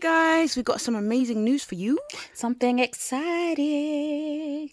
today, 0.00 0.08
guys, 0.08 0.56
we've 0.56 0.64
got 0.64 0.80
some 0.80 0.94
amazing 0.94 1.42
news 1.44 1.64
for 1.64 1.74
you. 1.74 1.98
Something 2.34 2.78
exciting. 2.80 4.70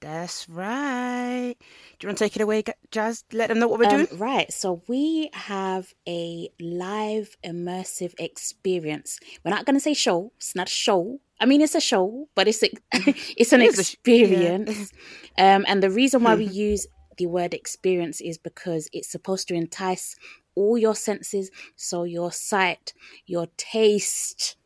That's 0.00 0.48
right. 0.48 1.54
Do 1.98 2.06
you 2.06 2.08
want 2.08 2.18
to 2.18 2.24
take 2.24 2.36
it 2.36 2.42
away, 2.42 2.62
Jazz? 2.90 3.24
Let 3.32 3.48
them 3.48 3.58
know 3.60 3.68
what 3.68 3.78
we're 3.80 3.86
Um, 3.86 4.04
doing. 4.06 4.18
right, 4.18 4.52
so 4.52 4.82
we 4.88 5.30
have 5.32 5.92
a 6.08 6.48
live 6.60 7.36
immersive 7.44 8.14
experience. 8.18 9.18
We're 9.44 9.50
not 9.50 9.64
going 9.64 9.76
to 9.76 9.80
say 9.80 9.94
show. 9.94 10.32
It's 10.36 10.54
not 10.54 10.66
a 10.68 10.70
show. 10.70 11.20
I 11.40 11.46
mean, 11.46 11.60
it's 11.60 11.74
a 11.76 11.80
show, 11.80 12.28
but 12.34 12.48
it's 12.48 12.62
a, 12.62 12.70
it's 13.36 13.52
an 13.52 13.62
It 13.62 13.78
a 13.78 13.84
sh- 13.84 13.96
yeah. 14.04 14.12
experience. 14.56 14.92
um, 15.38 15.64
and 15.68 15.82
the 15.82 15.90
reason 15.90 16.22
why 16.24 16.34
we 16.34 16.44
use 16.68 16.86
the 17.18 17.26
word 17.26 17.54
experience 17.54 18.20
is 18.20 18.38
because 18.38 18.88
it's 18.92 19.10
supposed 19.10 19.48
to 19.48 19.54
entice 19.54 20.16
all 20.54 20.78
your 20.78 20.94
senses. 20.94 21.50
So 21.76 22.04
your 22.04 22.32
sight, 22.32 22.94
your 23.26 23.48
taste, 23.56 24.56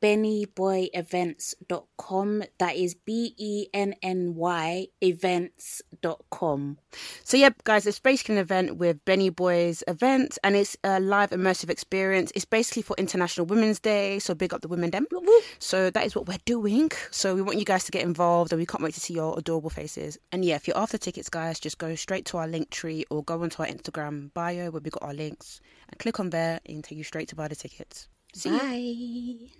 www.bennyboyevents.com. 0.00 2.42
That 2.58 2.76
is 2.76 2.94
B 2.94 3.34
E 3.36 3.66
N 3.72 3.94
N 4.02 4.34
Y 4.34 4.88
events.com. 5.00 6.78
So 7.24 7.36
yeah, 7.36 7.50
guys, 7.64 7.86
it's 7.86 8.00
basically 8.00 8.36
an 8.36 8.40
event 8.40 8.78
with 8.78 9.04
Benny 9.04 9.28
Boys 9.30 9.82
event, 9.88 10.38
and 10.42 10.56
it's 10.56 10.76
a 10.84 11.00
live 11.00 11.30
immersive 11.30 11.70
experience. 11.70 12.32
It's 12.34 12.44
basically 12.44 12.82
for 12.82 12.94
International 12.98 13.46
Women's 13.46 13.80
Day, 13.80 14.18
so 14.18 14.34
big 14.34 14.52
up 14.54 14.62
the 14.62 14.68
women 14.68 14.90
them. 14.90 15.06
So 15.58 15.90
that 15.90 16.06
is 16.06 16.14
what 16.14 16.26
we're 16.26 16.38
doing. 16.44 16.90
So 17.10 17.34
we 17.34 17.42
want 17.42 17.58
you 17.58 17.64
guys 17.64 17.84
to 17.84 17.92
get 17.92 18.02
involved, 18.02 18.52
and 18.52 18.58
we 18.58 18.66
can't 18.66 18.82
wait 18.82 18.94
to 18.94 19.00
see 19.00 19.14
your 19.14 19.38
adorable 19.38 19.70
faces. 19.70 20.18
And 20.32 20.44
yeah, 20.44 20.56
if 20.56 20.66
you're 20.66 20.78
after 20.78 20.98
tickets, 20.98 21.28
guys, 21.28 21.60
just 21.60 21.78
go 21.78 21.94
straight 21.94 22.26
to 22.26 22.38
our 22.38 22.48
Linktree 22.48 23.04
or 23.10 23.22
go 23.22 23.42
onto 23.42 23.62
our 23.62 23.68
Instagram 23.68 24.32
bio 24.34 24.70
where 24.70 24.82
we 24.82 24.90
got 24.90 25.02
our 25.02 25.14
links 25.14 25.60
and 25.88 25.98
click 25.98 26.20
on 26.20 26.30
there 26.30 26.60
and 26.66 26.82
take 26.82 26.98
you 26.98 27.04
straight 27.04 27.28
to 27.28 27.36
buy 27.36 27.48
the 27.48 27.56
tickets. 27.56 28.08
See. 28.34 28.50
Bye. 28.50 29.50